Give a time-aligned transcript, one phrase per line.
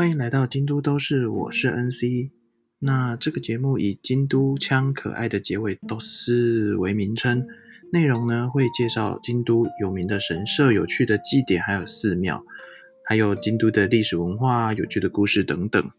[0.00, 2.30] 欢迎来到京都都市，我是 NC。
[2.78, 7.46] 那这个节目以京都腔可爱的结尾都是为名称，
[7.92, 12.42] 内容呢会介绍京都有名的神社、有趣的祭典，还有寺庙，
[13.04, 15.90] 还有京都的历史文化、有趣的故事等等。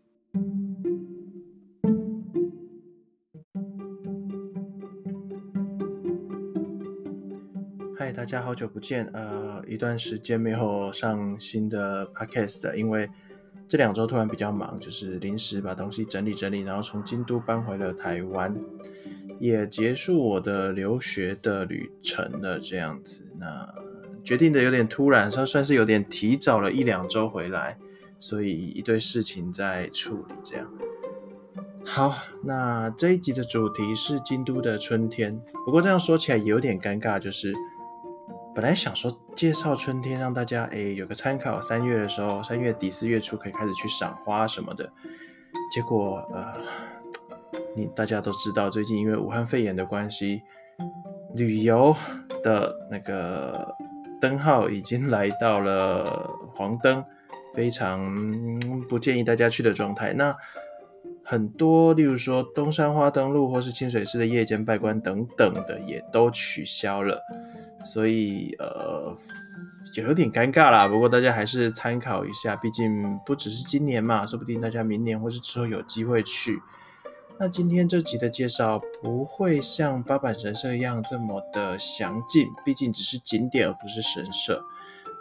[7.95, 13.07] 嗨，大家好久不见，呃，一段时间没有上新的 podcast，因为。
[13.71, 18.53] 这两周突然比较忙，就是临时把东西整理整理，然后从京都搬回了台湾，
[19.39, 22.59] 也结束我的留学的旅程了。
[22.59, 23.65] 这样子，那
[24.25, 27.77] 决定的有点突然，算算是有点提早了一两周回来，
[28.19, 30.35] 所以一堆事情在处理。
[30.43, 30.69] 这样，
[31.85, 32.13] 好，
[32.43, 35.41] 那这一集的主题是京都的春天。
[35.65, 37.53] 不过这样说起来也有点尴尬，就是。
[38.53, 41.61] 本来想说介绍春天，让大家哎有个参考。
[41.61, 44.91] 三月的时候，三月底四月初可以开始去赏花什么的。
[45.73, 46.55] 结果呃，
[47.75, 50.41] 你大家都知道，最近因为武汉肺炎的关系，
[51.33, 51.95] 旅游
[52.43, 53.73] 的那个
[54.19, 57.03] 灯号已经来到了黄灯，
[57.55, 58.13] 非常
[58.89, 60.11] 不建议大家去的状态。
[60.11, 60.35] 那
[61.23, 67.21] 很多，例如说东山花灯路或是清水寺的夜间拜关等等的，也都取消了。
[67.83, 69.15] 所以呃，
[69.95, 70.87] 有点尴尬啦。
[70.87, 76.59] 不过大家还是参考一下，毕竟不只是今年嘛，说不定大家明年或是之后有机会去。
[77.39, 84.63] 那今天这集的介绍不会像八坂神社一样这么的详尽，毕竟只是景点而不是神社。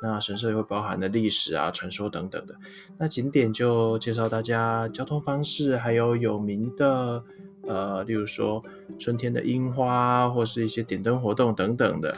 [0.03, 2.55] 那神社也会包含的历史啊、传说等等的。
[2.99, 7.23] 那景点就介绍大家交通方式，还有有名的
[7.67, 8.63] 呃，例如说
[8.99, 12.15] 春天的樱花，或是一些点灯活动等等的。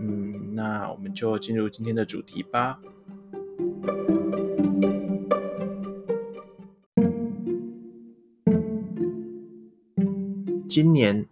[0.00, 2.78] 嗯，那我们就进入今天的主题吧。
[10.66, 11.26] 今年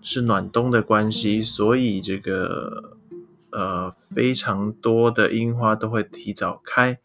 [0.00, 2.98] 是暖冬的关系，所以这个
[3.50, 6.98] 呃非常多的樱花都会提早开。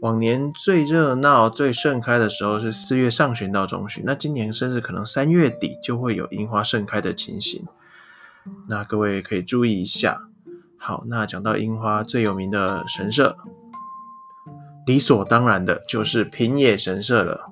[0.00, 7.66] 往年最热闹、最盛开的时候是四月上旬到中旬，那今年甚至可能三月底就会有樱花盛开的情形。
[8.68, 10.28] 那各位可以注意一下。
[10.78, 13.36] 好，那讲到樱花最有名的神社，
[14.86, 17.50] 理所当然的就是平野神社了。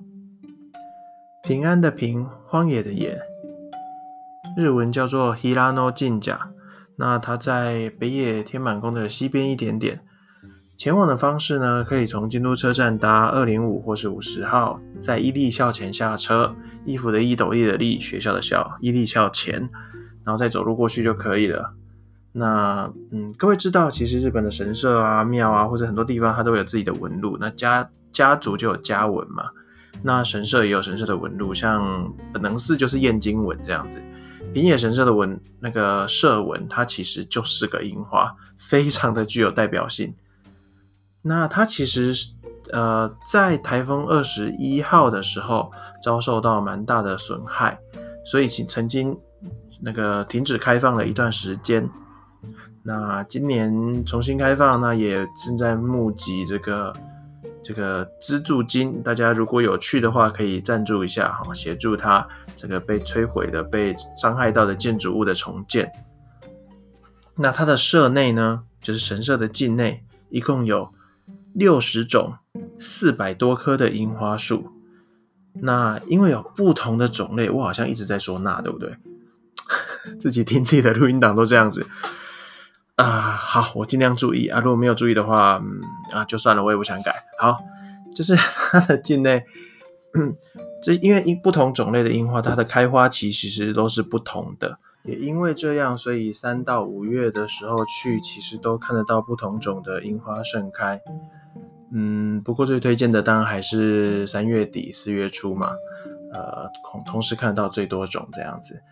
[1.43, 3.19] 平安的平，荒野的野，
[4.57, 6.51] 日文叫做 Hirano 近甲。
[6.99, 10.01] 那它在北野天满宫的西边一点点。
[10.79, 16.55] 前往的方式呢，可以从京都车站搭二零五或是五十号，在伊利校前下车，
[16.85, 19.69] 衣服的衣斗笠的笠，学校的校，伊利校前，
[20.25, 21.75] 然后再走路过去就可以了。
[22.39, 27.39] 那嗯，各位知道，其实日本的神社啊、庙啊，或者很多地方，它都有自己的纹路。
[27.41, 29.45] 那家家族就有家纹嘛，
[30.03, 33.99] 那神社也有神社的纹路，像本能寺就是燕京纹这样子。
[34.53, 40.15] 平野神社的纹那个社纹，它其实就是个樱花，非常的具有代表性。
[41.23, 42.13] 那它其实
[42.71, 45.73] 呃，在台风二十一号的时候
[46.03, 47.79] 遭受到蛮大的损害，
[48.27, 49.17] 所以曾曾经
[49.81, 51.89] 那个停止开放了一段时间。
[52.83, 56.93] 那今年重新开放，那也正在募集这个
[57.63, 59.03] 这个资助金。
[59.03, 65.91] 大家如果有去的话，可以赞助一下哈，协助他这个被摧毁的、被伤害到的建筑物的重建。
[67.37, 70.93] 那它的社内呢，就是神社的境内，一共有
[71.53, 72.37] 六十种、
[72.79, 74.71] 四百多棵的樱花树。
[75.53, 78.97] 那因为有不同的种类，我好像一直在说那，对不对？
[80.21, 81.85] 自己听自己的录音档都这样子。
[82.97, 84.59] 啊，好，我尽量注意啊。
[84.61, 85.81] 如果没有注意的话，嗯
[86.13, 87.25] 啊，就算了，我也不想改。
[87.39, 87.59] 好，
[88.15, 88.35] 就是
[88.71, 89.45] 它的境内，
[90.83, 94.79] 这因为因不同种类的樱花，它的开花期其实都是不同的。
[95.05, 101.01] 也因为这样，所以三到五月的时候去，其实都看得到不同种的樱花盛开。
[101.93, 105.73] 嗯，不过最推荐的当然还是三月底四月初嘛，
[106.33, 108.83] 呃，同同时看到最多种这样子。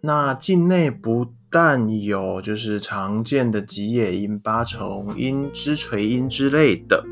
[0.00, 7.04] 那境内不但有就是常见的吉野樱、八重樱、枝垂樱之类的，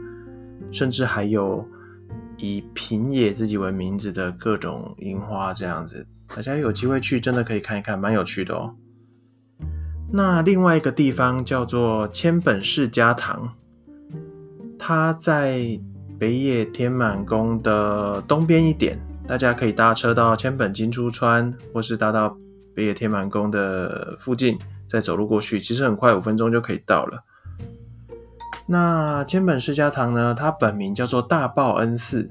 [0.73, 1.63] 甚至还有
[2.39, 8.75] 以平野自己为名字的各种樱花，这样子，大家有机会去真的可以看一看，蛮有趣的哦。
[10.11, 13.53] 那另外一个地方叫做千本世家堂，
[14.79, 15.79] 它在
[16.19, 22.35] 北野天满宫的东边一点，大家可以搭车到千本金珠川，或是搭到。
[22.81, 27.25] 北野天满宫的附近，再走路过去，其实很快，五分钟就可以到了。
[28.65, 32.31] 那千本释迦堂呢，它本名叫做大报恩寺，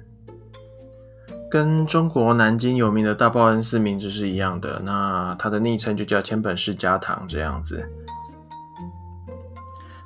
[1.51, 4.81] 跟中国南京有名的大报恩寺名字是一样的。
[4.83, 7.87] 那它的昵称就叫千本释迦堂这样子。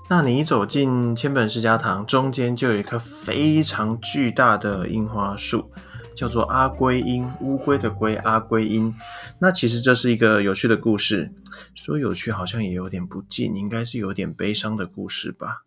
[0.10, 5.72] 那你一走进千本释迦堂，中间就有一棵非常巨大的樱花树，
[6.16, 8.94] 叫做阿龟樱，乌龟的龟，阿龟樱。
[9.40, 11.32] 那其实这是一个有趣的故事，
[11.76, 15.64] 说有趣好像也有点不近，应该是有点悲伤的故事吧。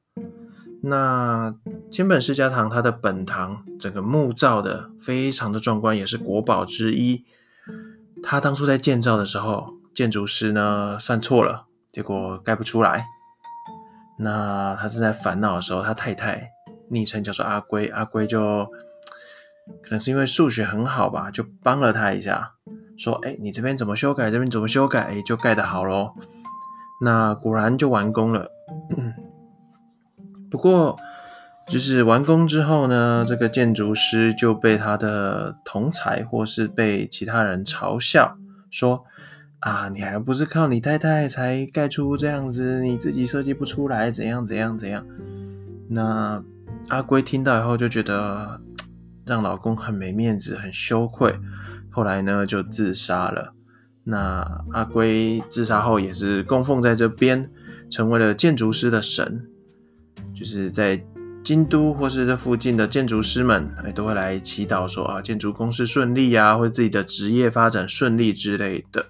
[0.83, 1.55] 那
[1.91, 7.25] 千本世家堂它的本堂整个木造的非常的壮观，也是国宝之一。
[8.23, 13.07] 他当初在建造的时候，建筑师呢算错了，结果盖不出来。
[14.19, 16.51] 那他正在烦恼的时候，他太太
[16.89, 18.71] 昵称叫做阿龟，阿龟就
[19.83, 22.53] 可能是因为数学很好吧，就帮了他一下，
[22.97, 26.13] 说：“哎，你这边怎么修改，这边怎么修改，哎，就盖得好喽。”
[27.03, 28.51] 那果然就完工了。
[30.51, 30.97] 不过，
[31.69, 38.37] 就是完工之后呢，这个建筑师就被他的同才或是被其他人嘲笑
[38.71, 39.05] 说。
[39.61, 45.05] 啊，你还不是靠你太太才盖出这样子，你自己设计不出来，怎样怎样怎样？
[45.89, 46.41] 那
[46.89, 48.61] 阿龟听到以后就觉得
[49.27, 51.39] 让老公很没面子，很羞愧，
[51.91, 53.53] 后来呢就自杀了。
[54.05, 57.51] 那阿龟自杀后也是供奉在这边，
[57.91, 59.45] 成为了建筑师的神，
[60.33, 61.05] 就是在
[61.43, 69.07] 京都或是这附近的建筑师们，哎都会来祈祷说啊，建筑公司顺利呀，或者自己的职业发展顺利之类的。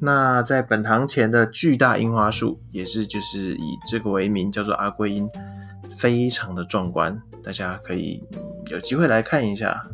[0.00, 5.28] 那在本堂前的巨大樱花树，也是就是以这个为名，叫做阿龟樱，
[5.88, 8.20] 非常的壮观，大家可以
[8.70, 9.88] 有机会来看一下。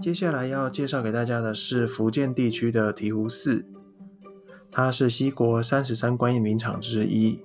[0.00, 3.64] 接下来要介绍给大家的是福建地区的醍醐寺，
[4.70, 7.40] 它是西国三十三观音名场之一，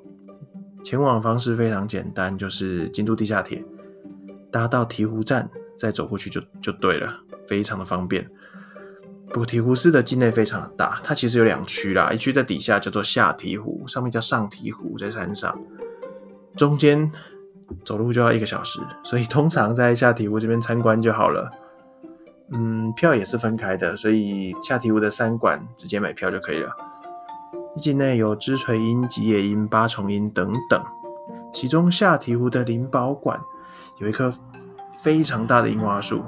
[0.83, 3.63] 前往方式非常简单，就是京都地下铁。
[4.51, 8.27] 搭到醍醐站，再走过去就就对了，非常的方便。
[9.29, 15.57] 不过醍醐寺的境内非常的大，它其实有两区啦，一区在底下叫做下醍醐，上面叫上醍醐，在山上，
[16.56, 17.12] 中间
[17.83, 21.51] 走路就要一个小时，所以通常在下醍醐这边参观就好了。
[22.51, 26.71] 嗯，票也是分开的，所以下醍醐的三馆直接买票就可以了。
[27.77, 30.81] 境内有知垂樱、吉野樱、八重樱等等，
[31.53, 33.38] 其中下醍醐的灵宝馆。
[34.00, 34.33] 有一棵
[35.01, 36.24] 非常大的樱花树，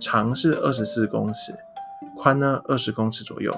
[0.00, 1.52] 长是二十四公尺，
[2.20, 3.50] 宽呢二十公尺左右，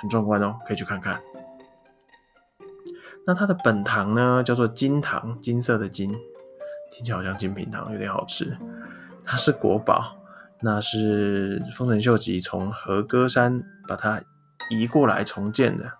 [0.00, 1.20] 很壮观哦，可以去看看。
[3.24, 6.12] 那它的本堂呢，叫做金堂，金色的金，
[6.90, 8.56] 听起来好像金品堂，有点好吃。
[9.24, 10.16] 它是国宝，
[10.60, 14.20] 那是丰臣秀吉从和歌山把它
[14.70, 15.92] 移过来重建的。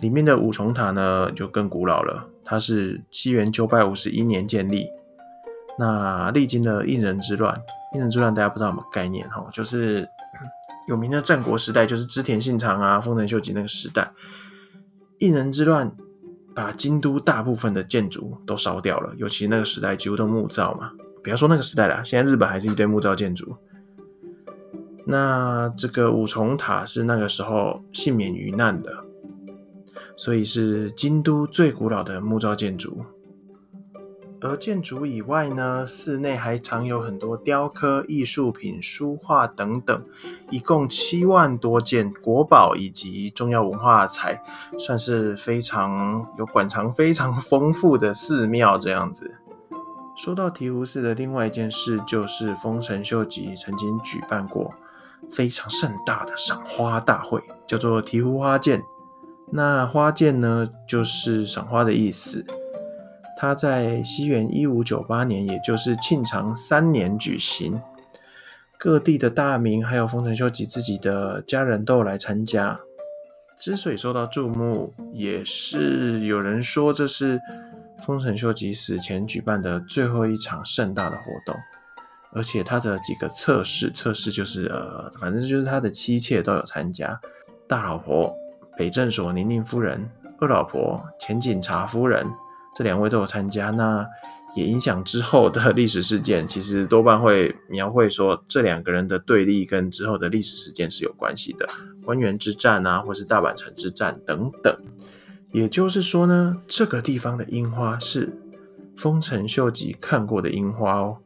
[0.00, 4.88] 里面的五重塔呢，就更古老了，它是西元九百五十一年建立。
[5.78, 7.58] 那历经了应人之乱，
[7.94, 9.48] 应人之乱大家不知道有没有概念哈？
[9.50, 10.06] 就是
[10.88, 14.12] 有名的战国时代，就是织田信长啊、丰臣秀吉那个时代。
[15.18, 15.94] 应人之乱
[16.54, 20.92] 把京都大部分的建筑都烧掉了，尤其那个时代几乎都木造嘛。
[21.22, 23.56] 不要说那个时代了，现在日本还是一堆木造建筑。
[25.06, 29.04] 那这个五重塔是那个时候幸免于难的，
[30.16, 33.04] 所以是京都最古老的木造建筑。
[34.42, 40.04] 而建筑以外呢，寺内还藏有很多雕刻艺术品、书画等等，
[40.50, 44.42] 一共七万多件国宝以及重要文化财，
[44.78, 49.32] 算是非常有馆藏非常丰富的寺庙这样子。
[50.16, 54.74] 说到醍醐寺的另外一件事，就是丰臣秀吉曾经举办过
[55.30, 58.82] 非常盛大的赏花大会，叫做醍醐花见。
[59.52, 62.44] 那花见呢，就是赏花的意思。
[63.42, 67.82] 他在西元一五九八年，也就是庆长三年举行，
[68.78, 72.78] 各地的大名还有丰臣秀吉自己的家人都来参加。
[73.58, 77.40] 之所以受到注目，也是有人说这是
[78.06, 81.56] 丰臣秀吉死前举办的最后一场盛大的活动。
[82.34, 87.20] 而且他的几个测试测试就是呃，反正就是他的妻妾都有参加。
[87.66, 88.32] 大老婆
[88.78, 90.08] 北镇所宁宁夫人，
[90.38, 92.24] 二老婆前警察夫人。
[92.74, 94.06] 这两位都有参加，那
[94.54, 96.46] 也影响之后的历史事件。
[96.46, 101.66] 其实多半会描绘说，这两个人的对立跟之后的历史事件是有关系的，
[102.04, 104.74] 官员之战啊，或是大阪城之战等等。
[105.52, 108.38] 也就是说呢，这个地方的樱花是
[108.96, 111.18] 丰臣秀吉看过的樱花哦。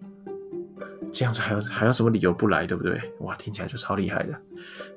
[1.12, 3.00] 这样子还有还有什么理由不来，对不对？
[3.20, 4.34] 哇，听起来就超厉害的。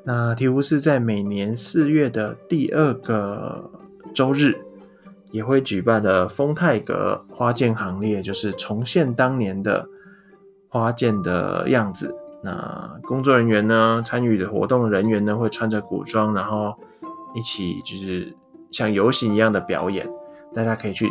[0.03, 3.71] 那醍醐寺在每年四月的第二个
[4.13, 4.57] 周日，
[5.31, 9.87] 也会举办的丰泰阁花剑行列，就是重现当年的
[10.67, 12.15] 花剑的样子。
[12.43, 16.73] 那工作人员呢，参与的活动人员呢，会穿着古装，然后
[17.35, 18.33] 一起就是
[18.71, 20.07] 像游行一样的表演。
[20.53, 21.07] 大家可以去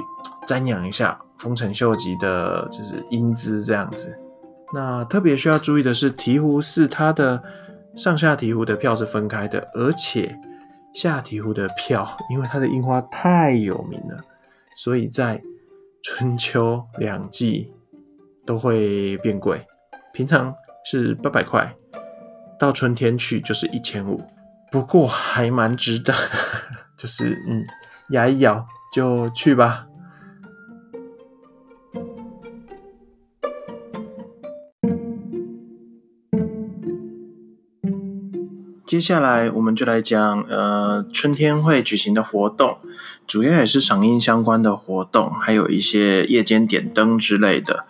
[0.47, 4.19] 瞻仰一下丰臣秀吉的，就是英姿这样子。
[4.75, 7.43] 那特别需要注意的是，醍醐寺它的
[7.95, 10.37] 上下醍醐的票是分开的，而且
[10.95, 14.25] 下醍醐的票，因为它的樱花太有名了，
[14.76, 15.40] 所以在
[16.02, 17.73] 春秋两季
[18.47, 19.66] 都会变贵。
[20.12, 20.54] 平常
[20.85, 21.75] 是八百块，
[22.59, 24.23] 到春天去就是一千五，
[24.71, 26.18] 不过还蛮值得的，
[26.97, 27.64] 就是嗯，
[28.11, 29.88] 牙一咬就去吧。
[38.88, 42.78] 接下来我们就来讲，呃，春天会举行的活动，
[43.26, 47.85] 主要也是赏樱相关的活动，还有一些夜间点灯之类的。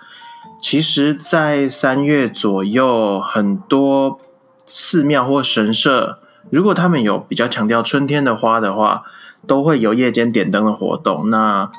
[0.60, 4.18] 其实，在三月左右，很多
[4.66, 6.18] 寺庙或神社，
[6.50, 9.04] 如果他们有比较强调春天的花的话，
[9.46, 11.30] 都会有夜间点灯的活动。
[11.30, 11.70] 那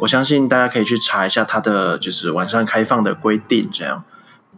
[0.00, 4.02] 我相信大家可以去查一下它的就是晚上开放的规定，这样。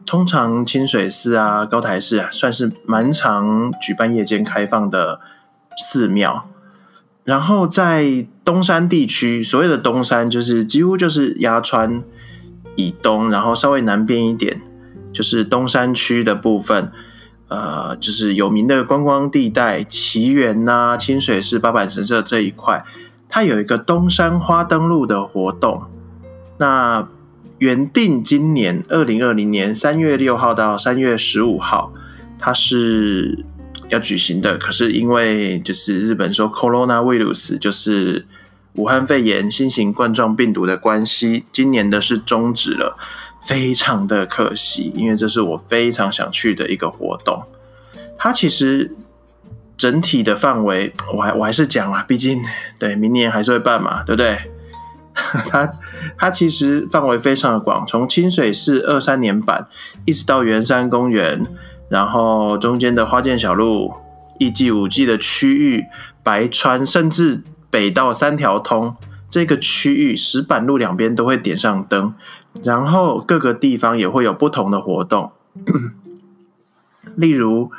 [0.09, 5.21] 通常清水寺啊、高台寺啊，算是蛮常举办夜间开放的
[5.77, 6.49] 寺庙。
[7.25, 12.03] 然后在东山地区，所谓的东山就是几乎就是鸭川。
[12.77, 14.63] 以东，然后稍微南边一点，
[15.13, 16.93] 就是东山区的部分，
[17.49, 22.85] 呃，就是有名的观光地带，奇缘呐、清水寺、八坂神社这一块，
[23.29, 25.83] 它有一个东山花灯路的活动。
[26.59, 27.09] 那
[27.59, 31.93] 原定今年二零二零年三月六号到三月十五号，
[32.39, 33.45] 它是
[33.89, 38.27] 要举行的，可是因为就是日本说 corona virus，就是。
[38.75, 42.97] 武汉肺炎新型冠状病毒的关系，今年的是终止了，
[43.41, 47.43] 非常的可惜，因为这是我非常想去的一个活动。
[48.17, 48.95] 它其实
[49.77, 52.41] 整体的范围，我还我还是讲了，毕竟
[52.79, 54.39] 对明年还是会办嘛，对不对？
[55.51, 55.69] 它
[56.17, 59.67] 它其实范围非常的广，从清水寺二三年版
[60.05, 61.47] 一直到圆山公园，
[61.89, 63.95] 然后中间的花见小路、
[64.39, 65.87] 艺伎五季的区域、
[66.23, 67.43] 白川，甚至。
[67.71, 68.97] 北到三条通
[69.29, 72.15] 这个区域，石板路两边都会点上灯，
[72.63, 75.33] 然后各个地方也会有不同的活动。
[77.15, 77.71] 例如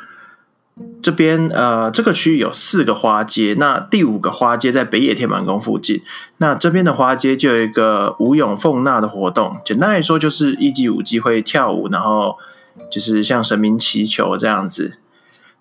[1.01, 6.01] 这边呃，这个区域有四个花街，那第五个花街在北野天满宫附近。
[6.38, 12.38] 那这边的花街就有一个舞咏奉纳的活动，简单来说就是一季舞季会跳舞，然后
[12.91, 14.98] 就是向神明祈求这样子。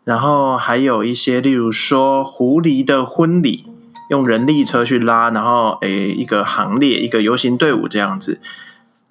[0.04, 3.66] 然后还有一些，例如说狐狸的婚礼。
[4.08, 8.40] 用人力车去拉，然后诶，一个行列，一个游行队伍这样子。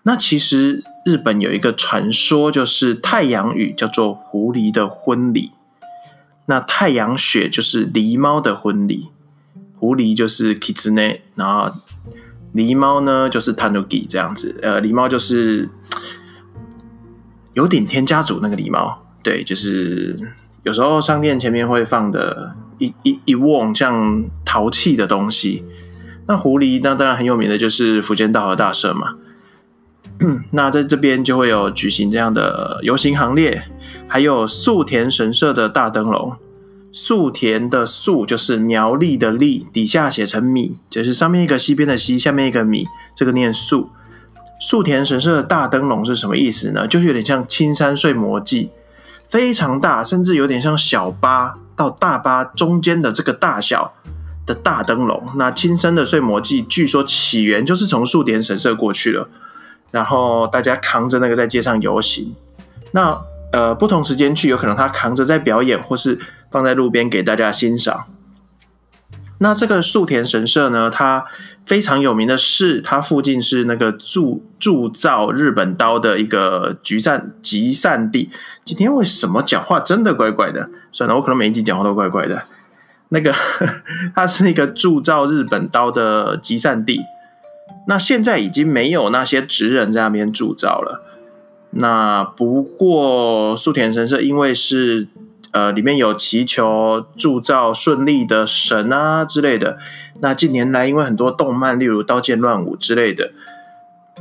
[0.02, 5.52] 那其实日本有一个传说，就是太阳雨叫做狐狸的婚礼，
[6.48, 9.10] 那太阳雪就是狸猫的婚礼。
[9.76, 11.72] 狐狸就是 kitsune，然后
[12.54, 14.60] 狸猫呢就是 tanuki 这样子。
[14.64, 15.70] 呃，狸猫就是
[17.54, 20.20] 有顶天家族那个狸猫，对，就是
[20.64, 22.56] 有时候商店前面会放的。
[22.80, 25.64] 一一一瓮像陶器的东西，
[26.28, 29.16] 那狐狸那当然很有名的就是福建道和大社嘛。
[30.52, 33.64] 那在这边就会有举行这样的游行行列，
[34.08, 36.36] 还有素田神社的大灯笼。
[36.92, 43.90] 素田的素就是苗栗的栗，底下写成米，就是上面一个西边的西，下面一个米，这个念素。
[44.60, 46.88] 素田神社的大灯笼是什么意思呢？
[46.88, 48.72] 就是有点像青山睡魔记，
[49.30, 51.58] 非常大，甚至有点像小巴。
[51.76, 53.94] 到大巴中间的这个大小
[54.48, 59.30] 的大灯笼，那青山的睡魔记据说起源就是从素田神社过去了，
[59.92, 62.36] 然后大家扛着那个在街上游行。
[62.92, 63.20] 那
[63.52, 68.06] 呃不同时间去，有可能他扛着在表演，或是放在路边给大家欣赏。
[69.40, 71.26] 那这个树田神社呢，它
[71.64, 78.32] 非常有名的是，它附近是那个铸铸造日本刀的一个集散集散地。
[78.66, 80.72] 今天为什么讲话真的怪怪的？
[80.92, 82.46] 算了，我可能每一集讲话都怪怪的。
[83.10, 83.32] 那个，
[84.16, 87.00] 它是一个铸造日本刀的集散地。
[87.88, 91.04] 那现在已经没有那些职人在那边铸造了。
[91.72, 95.08] 那不过素田神社因为是。
[95.52, 99.78] 呃，里面有祈求铸造顺利的神啊之类的。
[100.20, 103.32] 那近年来，因为很多动漫，例如《刀剑乱舞》之类的，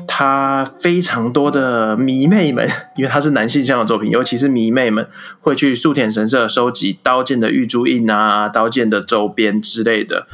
[0.06, 5.06] 他非常多的迷妹们， 因为他是男性向的作品，尤其是迷妹们
[5.40, 10.28] 会去素田神社收集刀剑的玉珠印啊、刀剑的周边之类的。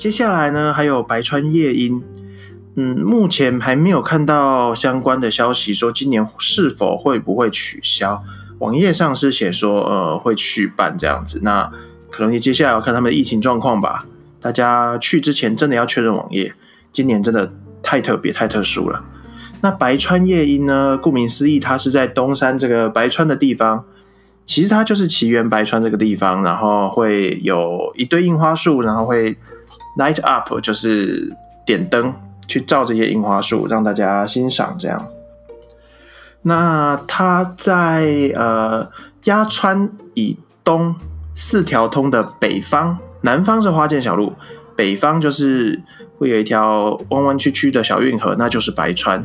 [0.00, 2.02] 接下来呢，还有白川夜莺，
[2.74, 8.24] 嗯，目前还没有看到相关的消息说今年是否会不会取消。
[8.60, 11.40] 网页上是写说，呃，会去办这样子。
[11.42, 11.70] 那
[12.10, 14.06] 可能接下来要看他们的疫情状况吧。
[14.40, 16.54] 大家去之前真的要确认网页。
[16.90, 17.52] 今年真的。
[17.82, 19.02] 太特别、太特殊了。
[19.62, 20.98] 那白川夜莺呢？
[20.98, 23.86] 顾名思义，它是在东山这个白川的地方。
[24.44, 29.34] 其实它就是奇缘白川这个地方，然后会有一堆樱花树，然后会
[30.00, 31.30] light up，就是
[31.66, 32.14] 点灯
[32.48, 34.74] 去照这些樱花树，让大家欣赏。
[34.78, 35.06] 这样。
[36.42, 38.90] 那它在呃
[39.24, 40.96] 鸭川以东
[41.34, 44.32] 四条通的北方，南方是花见小路，
[44.74, 45.82] 北方就是。
[46.20, 49.24] 会有一条弯弯曲曲的小运河，那就是白川。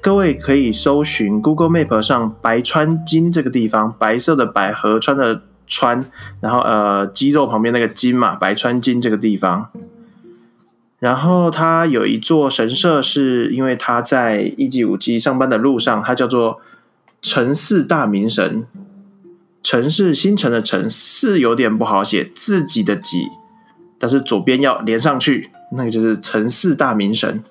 [0.00, 6.04] 各位可以搜寻 Google Map 上白川金这个地方，白色的白河川的川，
[6.40, 9.70] 然后呃肌肉旁边那个金嘛，白川金这个地方。
[11.04, 16.62] 然后他有一座神社，是因为他在一级五级上班的路上，它叫做
[17.20, 18.64] 城寺大明神。
[19.62, 23.26] 城是新城的城，寺有点不好写，自己的己，
[23.98, 25.50] 但是左边要连上去。
[25.72, 27.44] 那个就是城市大明神，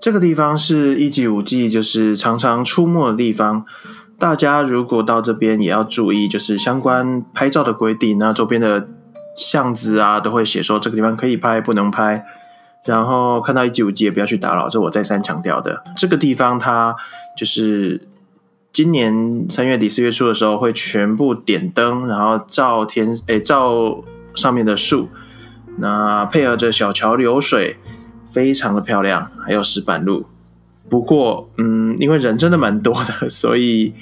[0.00, 3.66] 这个地方是一级五 G，就是常常出没的地方。
[4.18, 8.16] 大家如果到这边也要注意，就是相关拍照的规定。
[8.16, 8.88] 那周边的
[9.36, 12.24] 巷子啊，都会写说这个地方可以拍，不能拍。
[12.84, 15.82] 然后看到一级五集也不要去打扰，这我再三强调的。
[15.96, 16.94] 这个地方它
[17.36, 18.06] 就是
[18.72, 24.02] 今年三月底四月初的时候会全部点灯，然后照天诶照
[24.34, 25.08] 上面的树。
[25.78, 27.78] 那配合着小桥流水，
[28.30, 30.26] 非常的漂亮，还有石板路。
[30.88, 33.94] 不过，嗯，因为人真的蛮多的，所以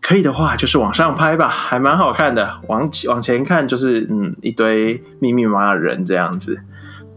[0.00, 2.60] 可以的话就是往上拍吧，还蛮好看的。
[2.68, 6.62] 往往前看就是嗯一堆密密麻麻的人这样子。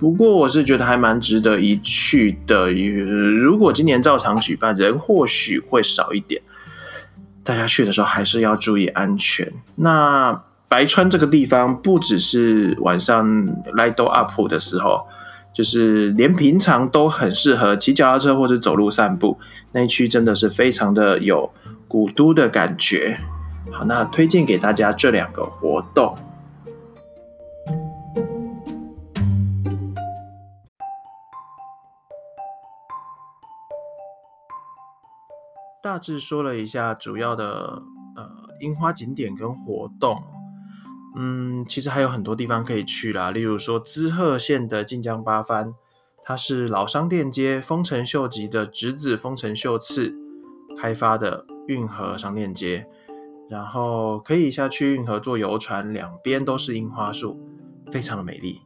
[0.06, 2.72] 不过我是觉得还蛮值得一去的。
[2.72, 6.40] 如果今年照常举办，人或许会少一点，
[7.44, 9.52] 大家去的时候还是要注意安全。
[9.78, 10.44] 那。
[10.68, 13.26] 白川这个地方不只是晚上
[13.78, 15.00] light up 的时候，
[15.54, 19.38] 就是连平常都很适合骑脚踏车或者走路散步。
[19.72, 21.50] 那一区真的是非常的有
[21.88, 23.18] 古都的感觉。
[23.72, 26.14] 好，那推荐给大家这两个活动。
[35.86, 37.80] 大致说了一下主要的
[38.16, 38.28] 呃
[38.60, 40.20] 樱花景点跟活动。
[41.16, 45.76] 嗯，其实还有很多地方可以去啦，例如说滋贺县的晋江八幡，
[46.24, 50.12] 它是老商店街丰臣秀吉的侄子丰臣秀次
[50.76, 52.88] 开发的运河商店街，
[53.48, 57.40] 然后可以下去运河坐游船，两边都是樱花树，
[57.92, 58.60] 非常的美丽。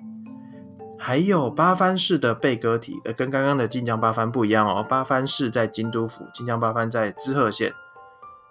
[1.01, 7.73] 还有八幡市的贝歌体，呃，跟刚刚的晋江八幡不一样哦，八幡市在京都府，晋江八幡在滋贺县。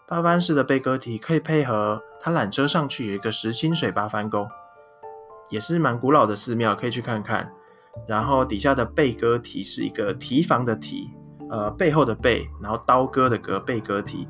[0.08, 4.48] 八幡市的贝歌体可以配合它缆车上去，有一个石清水八幡宫，
[5.50, 7.52] 也是蛮古老的寺庙，可以去看看。
[8.06, 11.10] 然后底下的贝歌体是一个提防的提，
[11.50, 14.26] 呃，背后的背，然后刀割的割，贝歌体，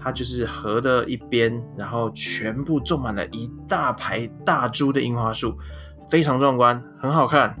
[0.00, 5.58] 它就是河的一边，然后全部种满了一大排大株的樱花树，
[6.10, 7.56] 非常壮观，很好看。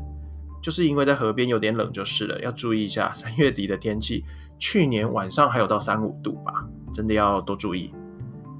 [0.62, 4.24] 就是因为在河边有点冷就是了，要注意一下三月底的天气。
[4.58, 6.52] 去年晚上还有到三五度吧，
[6.92, 7.94] 真的要多注意。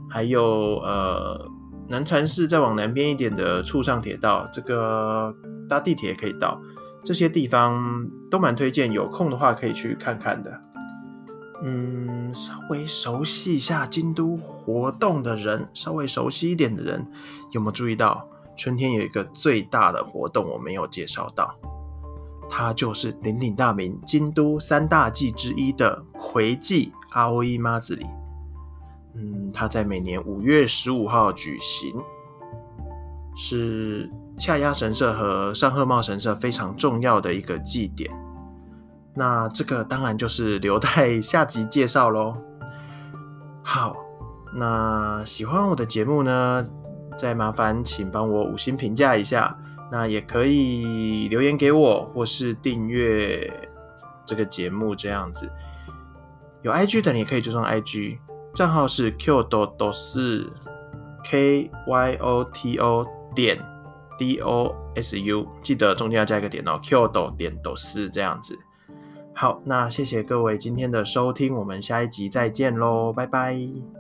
[0.09, 1.46] 还有呃，
[1.88, 5.35] 南禅寺再往南边一点的簇上铁道，这个
[5.68, 6.59] 搭地铁也可以到。
[7.05, 10.61] 这些地方都蛮推荐，有空的话可以去看看的。
[11.62, 17.07] 嗯，稍微熟悉一下京都活动的人，稍微熟悉一点的人，
[17.53, 21.54] 有没有注意到春天有一个最大的活动我没有介绍到？
[22.48, 28.04] 它就是鼎鼎大名京都三大祭之一的葵祭阿欧伊妈子里。
[29.14, 31.94] 嗯，它在每年五月十五号举行，
[33.36, 38.10] 是下鸭神社和上贺茂神社非常重要的一个祭典。
[39.14, 42.36] 那这个当然就是留待下集介绍喽。
[43.62, 43.94] 好，
[44.54, 46.68] 那喜欢我的节目呢，
[47.20, 49.54] 再麻烦请帮我五星评价一下。
[49.92, 53.52] 那也可以留言给我，或是订阅
[54.24, 55.50] 这个节目这样子。
[56.62, 58.18] 有 IG 的你可以追踪 IG
[58.54, 60.50] 账号是 Q 多多是
[61.24, 63.61] K Y O T O 点
[64.16, 68.59] D O S U，记得中间要加一个点哦，Q 多点多斯这样子。
[69.35, 73.99] 好，那谢谢各位今天的收听，我们下一集再见喽，拜拜。